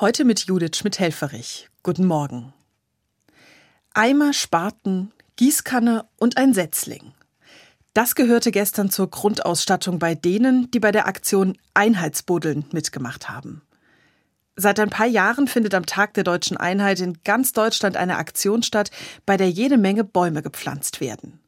[0.00, 1.68] Heute mit Judith Schmidt-Helferich.
[1.82, 2.54] Guten Morgen.
[3.92, 7.12] Eimer, Spaten, Gießkanne und ein Setzling.
[7.92, 13.60] Das gehörte gestern zur Grundausstattung bei denen, die bei der Aktion Einheitsbuddeln mitgemacht haben.
[14.56, 18.62] Seit ein paar Jahren findet am Tag der deutschen Einheit in ganz Deutschland eine Aktion
[18.62, 18.90] statt,
[19.26, 21.40] bei der jede Menge Bäume gepflanzt werden.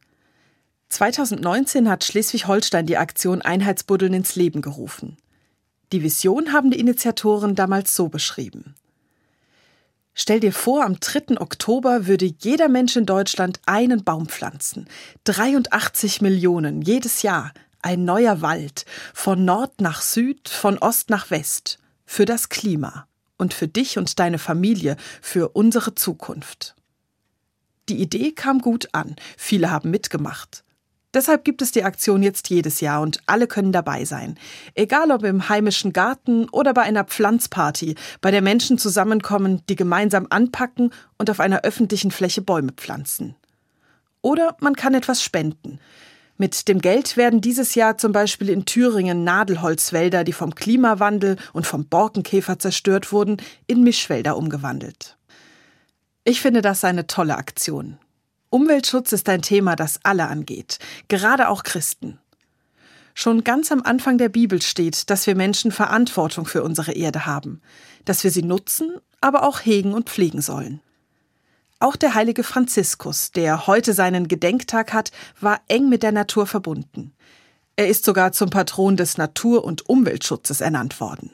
[0.90, 5.16] 2019 hat Schleswig-Holstein die Aktion Einheitsbuddeln ins Leben gerufen.
[5.92, 8.74] Die Vision haben die Initiatoren damals so beschrieben.
[10.14, 11.38] Stell dir vor, am 3.
[11.40, 14.88] Oktober würde jeder Mensch in Deutschland einen Baum pflanzen.
[15.24, 17.52] 83 Millionen jedes Jahr.
[17.82, 18.86] Ein neuer Wald.
[19.12, 21.78] Von Nord nach Süd, von Ost nach West.
[22.06, 23.06] Für das Klima.
[23.36, 24.96] Und für dich und deine Familie.
[25.20, 26.74] Für unsere Zukunft.
[27.88, 29.16] Die Idee kam gut an.
[29.36, 30.64] Viele haben mitgemacht.
[31.14, 34.38] Deshalb gibt es die Aktion jetzt jedes Jahr und alle können dabei sein.
[34.74, 40.26] Egal ob im heimischen Garten oder bei einer Pflanzparty, bei der Menschen zusammenkommen, die gemeinsam
[40.30, 43.36] anpacken und auf einer öffentlichen Fläche Bäume pflanzen.
[44.22, 45.80] Oder man kann etwas spenden.
[46.38, 51.66] Mit dem Geld werden dieses Jahr zum Beispiel in Thüringen Nadelholzwälder, die vom Klimawandel und
[51.66, 55.18] vom Borkenkäfer zerstört wurden, in Mischwälder umgewandelt.
[56.24, 57.98] Ich finde das eine tolle Aktion.
[58.52, 62.18] Umweltschutz ist ein Thema, das alle angeht, gerade auch Christen.
[63.14, 67.62] Schon ganz am Anfang der Bibel steht, dass wir Menschen Verantwortung für unsere Erde haben,
[68.04, 70.80] dass wir sie nutzen, aber auch hegen und pflegen sollen.
[71.80, 77.14] Auch der heilige Franziskus, der heute seinen Gedenktag hat, war eng mit der Natur verbunden.
[77.76, 81.32] Er ist sogar zum Patron des Natur- und Umweltschutzes ernannt worden.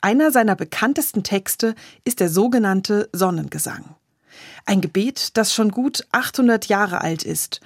[0.00, 3.96] Einer seiner bekanntesten Texte ist der sogenannte Sonnengesang.
[4.66, 7.60] Ein Gebet, das schon gut 800 Jahre alt ist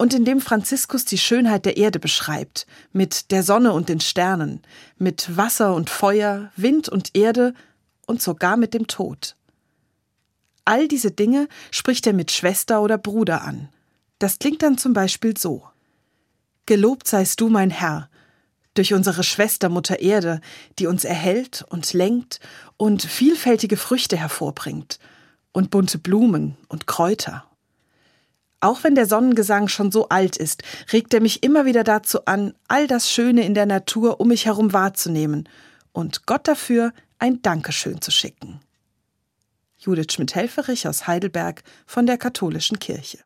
[0.00, 4.62] und in dem Franziskus die Schönheit der Erde beschreibt, mit der Sonne und den Sternen,
[4.96, 7.52] mit Wasser und Feuer, Wind und Erde
[8.06, 9.36] und sogar mit dem Tod.
[10.64, 13.68] All diese Dinge spricht er mit Schwester oder Bruder an.
[14.18, 15.64] Das klingt dann zum Beispiel so.
[16.64, 18.08] Gelobt seist du, mein Herr,
[18.72, 20.40] durch unsere Schwester Mutter Erde,
[20.78, 22.40] die uns erhält und lenkt
[22.78, 24.98] und vielfältige Früchte hervorbringt
[25.52, 27.44] und bunte Blumen und Kräuter.
[28.60, 30.62] Auch wenn der Sonnengesang schon so alt ist,
[30.92, 34.44] regt er mich immer wieder dazu an, all das Schöne in der Natur um mich
[34.44, 35.48] herum wahrzunehmen
[35.92, 38.60] und Gott dafür ein Dankeschön zu schicken.
[39.78, 43.18] Judith Schmidt-Helferich aus Heidelberg von der Katholischen Kirche.